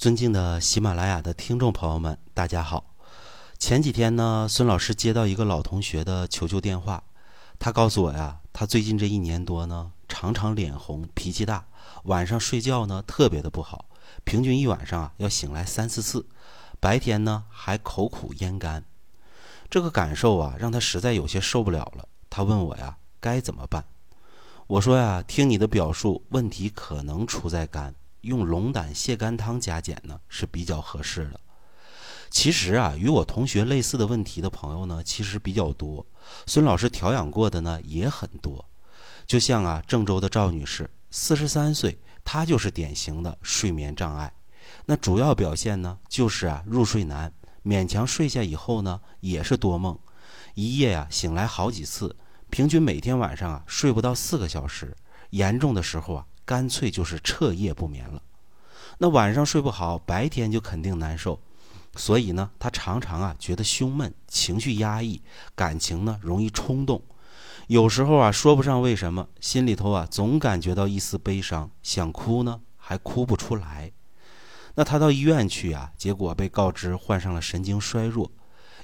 [0.00, 2.94] 尊敬的喜马拉雅的听众朋友们，大家好。
[3.58, 7.04] 前几天呢，孙老师接到一个老同学的求救电话，
[7.58, 11.66] 他告诉我呀，他最近这一年多呢，常常脸红、脾气大，
[12.04, 13.90] 晚上睡觉呢特别的不好，
[14.24, 16.26] 平均一晚上啊要醒来三四次，
[16.80, 18.82] 白天呢还口苦咽干。
[19.68, 22.08] 这个感受啊，让他实在有些受不了了。
[22.30, 23.84] 他问我呀，该怎么办？
[24.66, 27.94] 我说呀，听你的表述，问题可能出在肝。
[28.22, 31.40] 用龙胆泻肝汤加减呢是比较合适的。
[32.30, 36.06] 其实啊，与我同学类似的问题的朋友呢，其实比较多。
[36.46, 38.64] 孙老师调养过的呢也很多。
[39.26, 44.32] 就像啊，郑州的赵女士，四十三岁，她就是典型的睡眠障碍。
[44.86, 47.32] 那主要表现呢，就是啊入睡难，
[47.64, 49.98] 勉强睡下以后呢，也是多梦，
[50.54, 52.14] 一夜啊醒来好几次，
[52.48, 54.96] 平均每天晚上啊睡不到四个小时，
[55.30, 56.26] 严重的时候啊。
[56.50, 58.20] 干脆就是彻夜不眠了，
[58.98, 61.38] 那晚上睡不好，白天就肯定难受，
[61.94, 65.22] 所以呢，他常常啊觉得胸闷，情绪压抑，
[65.54, 67.00] 感情呢容易冲动，
[67.68, 73.92] 有时候啊说不上为什么，心里头啊总感觉到一丝悲伤，想哭呢还哭不出来。
[74.74, 78.28] 那他到医院去啊，结果被告知患上了神经衰弱，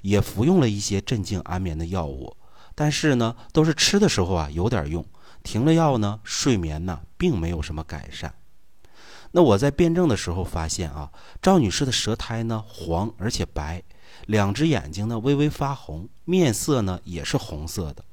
[0.03, 2.37] 也服用了一些镇静安眠的药物，
[2.77, 5.05] 但是呢，都是吃的时候啊有点用。
[5.43, 8.35] 停了药呢，睡眠呢并没有什么改善。
[9.33, 11.11] 那我在辩证的时候发现啊，
[11.41, 13.83] 赵女士的舌苔呢黄而且白，
[14.27, 18.05] 两只眼睛呢微微发红，面色呢也是红色的。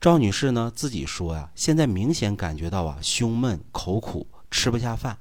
[0.00, 5.18] 赵女士呢自己说呀，现在明显感觉到啊胸闷、口苦、吃不下饭，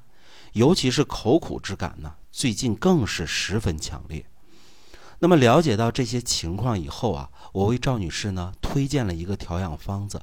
[0.54, 4.26] 尤其是口苦之感呢，最近更是十分强烈。
[5.20, 10.22] 那么了解到这些情况以后啊，我为赵女士呢推荐了一个调养方子。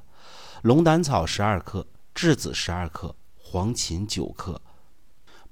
[0.62, 4.60] 龙胆草十二克，栀子十二克，黄芩九克，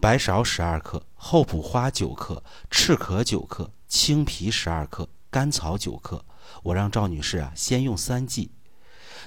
[0.01, 6.25] 白芍十二克，厚朴花九克，赤壳九克，青皮十二克，甘草九克。
[6.63, 8.51] 我让赵女士啊先用三剂。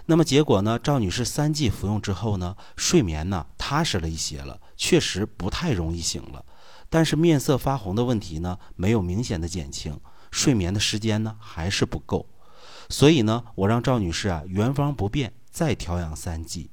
[0.08, 0.80] 那么结果呢？
[0.80, 6.44] 赵女士三剂服用之后呢，睡眠呢踏实了一些了，确实不太容易醒了。
[6.90, 10.00] 但是面色发红的问题呢，没有明显的减轻，
[10.32, 12.28] 睡眠的时间呢还是不够。
[12.90, 15.34] 所以呢，我让赵女士啊原方不变。
[15.50, 16.70] 再调养三剂，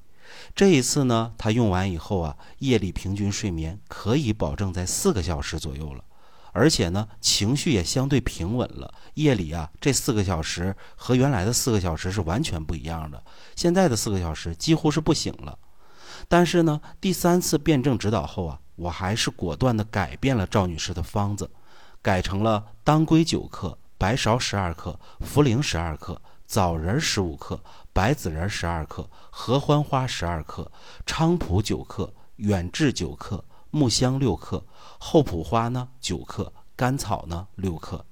[0.55, 6.05] 这一次呢，她用完以后啊，夜里平均睡眠可以保证在四个小时左右了，
[6.53, 8.93] 而且呢，情绪也相对平稳了。
[9.15, 13.25] 夜里啊，这四个小时和原来的四个小时是完全不一样的。
[13.57, 15.59] 现在的四个小时几乎是不醒了。
[16.29, 21.51] 但是呢，第三次辩证指导后啊，我还是果断的改变了赵女士的方子，
[22.03, 26.21] 改成了当归九克、白芍十二克、茯苓十二克。
[26.47, 27.59] 枣仁十五克，
[27.93, 30.71] 白子仁十二克，合欢花十二克，
[31.07, 34.63] 菖蒲九克，远志九克，木香六克，
[34.99, 38.05] 厚朴花呢九克，甘草呢六克。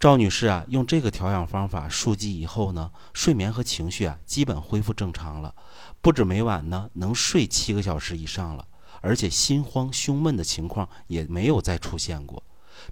[0.00, 5.54] 赵女士啊，用这个调养方法数剂以后呢，睡眠和情绪啊基本恢复正常了，
[6.00, 8.66] 不止每晚呢能睡七个小时以上了，
[9.02, 12.42] 而且心慌胸闷的情况也没有再出现过，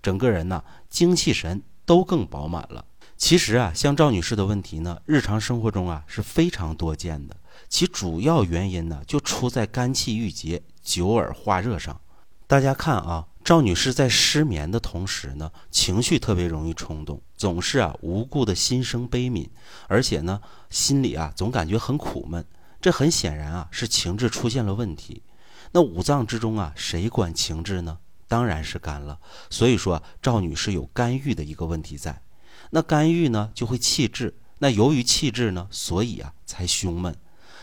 [0.03, 2.85] 整个人呢精气神都更饱满了。
[3.17, 7.37] 其实啊，像赵女士的问题呢，日常生活中啊是非常多见的。
[7.69, 12.01] 其主要原因呢，就出在肝气郁结、久耳化热上。
[12.47, 19.47] 大家看啊，赵女士在失眠的同时呢，情绪特别容易冲动，总是啊无故的心生悲悯，
[19.87, 20.41] 而且呢，
[20.71, 22.45] 心里啊总感觉很苦闷。
[22.81, 25.23] 这很显然啊是情志出现了问题。
[25.73, 27.99] 那五脏之中啊，谁管情志呢？
[28.27, 29.19] 当然是肝了。
[29.51, 32.23] 所以说，赵女士有肝郁的一个问题在。
[32.71, 34.35] 那肝郁呢，就会气滞。
[34.59, 37.17] 那由于气滞呢，所以啊才胸闷。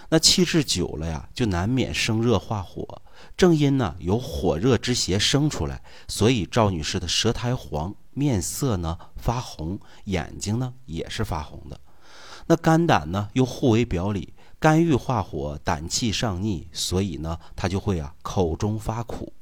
[0.10, 3.02] 那气滞久了呀，就难免生热化火。
[3.36, 11.80] 正因呢有火热之邪生出来，所以赵女士的舌苔黄，面色呢发红，眼睛呢也是发红的。
[12.46, 19.34] 那肝胆呢又互为表里，肝郁化火，胆气上逆，所以呢他就会啊口中发苦。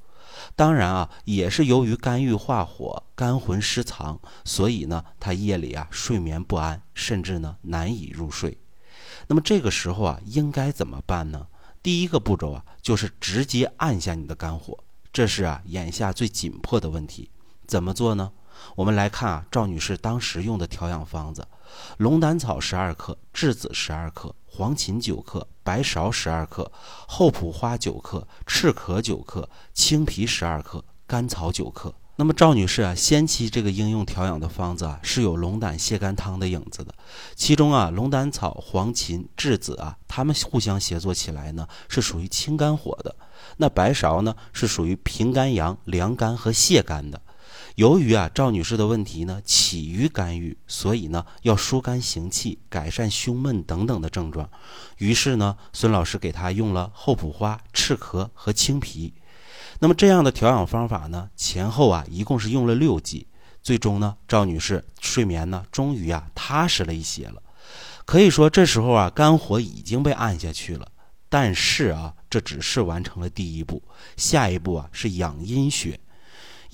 [0.55, 8.57] 当然啊，也是由于肝郁化火，肝魂失藏，所以呢，他夜里啊睡眠不安，甚至呢难以入睡。
[9.28, 11.47] 那么这个时候啊，应该怎么办呢？
[11.81, 14.78] 第一个步骤啊，就是直接按下你的肝火，
[15.13, 17.29] 这是啊眼下最紧迫的问题。
[17.66, 18.31] 怎么做呢？
[18.75, 21.47] 我们来看啊，赵女士当时用的调养方子：
[21.97, 26.72] 龙胆草十二克，栀子十二克，黄芩九克，白芍十二克，
[27.07, 31.93] 厚朴花九克，赤壳九克，青皮十二克，甘草九克。
[32.16, 36.96] 那么赵女士啊，先期这个应用调养的方子啊，是有龙胆泻肝汤的影子的。
[37.35, 43.13] 其中啊，龙胆草、黄芩、栀子啊，它们互相协作起来呢，是属于清肝火的。
[43.57, 47.22] 那白芍呢，是属于平肝阳、凉肝和泻肝的。
[47.75, 54.49] 由于啊，赵女士的问题呢起于肝郁，所以呢要疏肝行气、改善胸闷等等的症状。
[54.97, 59.13] 于是呢，孙老师给她用了厚朴花、赤壳和青皮。
[59.79, 63.27] 那么这样的调养方法呢，前后啊一共是用了六剂，
[63.61, 67.43] 最终呢，赵女士睡眠呢终于啊踏实了一些了。
[68.05, 70.87] 可以说这时候啊肝火已经被按下去了，
[71.28, 73.83] 但是啊这只是完成了第一步，
[74.16, 75.99] 下一步啊是养阴血。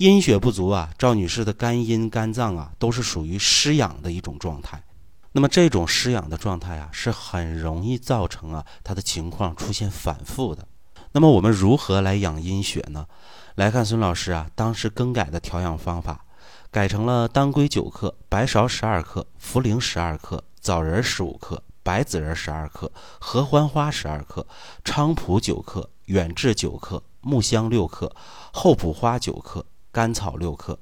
[0.02, 4.82] 阴血不足啊，赵女士的肝阴肝脏啊都是属于失养的一种状态。
[5.30, 10.66] 那么这种失养的状态啊，是很容易造成啊她的情况出现反复的。
[11.12, 13.06] 那么我们如何来养阴血呢？
[13.54, 16.24] 来看孙老师啊，当时更改的调养方法，
[16.72, 22.90] 改成了当归九克、白芍十二克、茯苓十二克、枣仁十五克、白子仁十二克、
[23.20, 24.44] 合欢花十二克、
[24.84, 28.12] 菖蒲九克、远志九克、木香六克、
[28.52, 30.78] 厚朴花九克、甘草六克。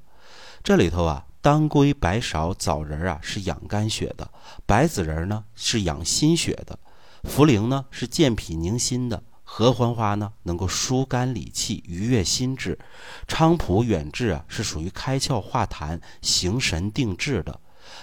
[0.62, 4.30] 这里头啊，当归、白芍、枣仁啊是养肝血的，
[4.64, 6.78] 白子仁呢是养心血的，
[7.24, 9.22] 茯苓呢是健脾宁心的。
[9.42, 12.78] 合欢花呢，能够疏肝理气、愉悦心智；
[13.26, 17.58] 菖蒲、远志啊，是属于开窍化痰、行神定志的。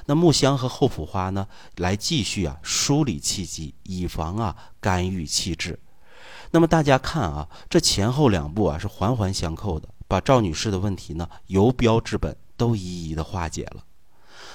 [0.07, 5.79] 那木香和厚朴花呢，来继续啊梳理气机，以防啊肝郁气滞。
[6.51, 13.83] 那么大家看啊，这前后两步啊是环环相扣的，把赵女士的问题呢由标治本，都一一的化解了。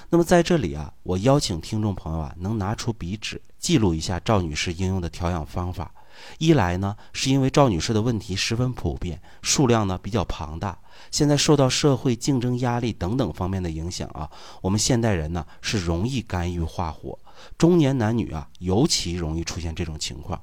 [0.08, 5.92] 那么在这里啊，我邀请听众朋友啊，能拿出笔纸记录一下赵女士应用的调养方法。
[6.38, 10.78] 一来呢，是因为赵女士的问题十分普遍，数量呢比较庞大。
[11.10, 17.18] 现在受到社会竞争压力等等方面的影响啊，我们现代人呢是容易肝郁化火，
[17.56, 20.40] 中年男女啊尤其容易出现这种情况。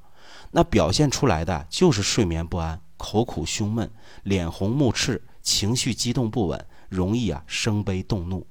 [0.50, 3.90] 那表现出来的就是睡眠不安、口苦胸闷、
[4.22, 8.46] 脸红目赤、情绪激动不稳，容易啊生悲动怒。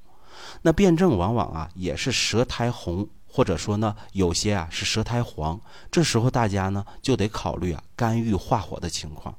[0.62, 3.08] 那辩证往往啊也是舌苔红。
[3.32, 5.62] 或者说呢，有些啊是舌苔黄，
[5.92, 9.34] 这时候大家呢就得考虑啊肝郁化火的情况。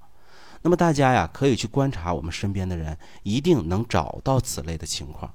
[0.63, 5.35] 那么大家呀可以去观察我们身边的人，一定能找到此类的情况。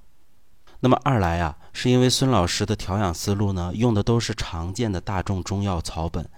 [0.85, 6.29] 那么二来啊，是因为孙老师的调养思路呢，用的都是常见的大众中药草本，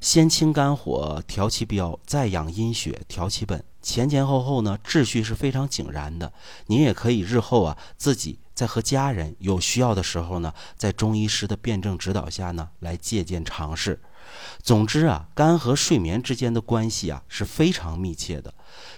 [0.00, 6.32] 先清肝火调其标，再养阴血调其本，前前后后呢秩序是非常井然的。
[6.68, 8.38] 您也可以日后啊自己。
[8.54, 14.00] 在和家人有需要的时候呢，在中医师的辩证指导下呢，来借鉴尝试。
[14.62, 18.52] 总之啊，肝和睡眠之间的关系啊是非常密切的。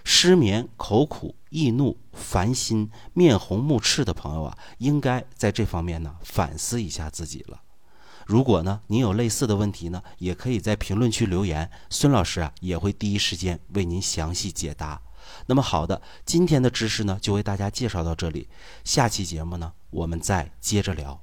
[0.04, 7.60] 失眠、口苦、易怒、烦心、面红目赤的朋友啊，应该在这方面呢反思一下自己了。
[8.26, 15.00] 如果呢您有类似的问题呢，也可以在评论区留言，孙老师啊也会第一时间为您详细解答。
[15.46, 18.48] 那么好的，今天的知识呢就为大家介绍到这里，
[18.84, 21.20] 下期节目呢我们再接着聊。